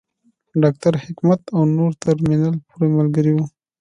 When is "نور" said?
1.77-1.91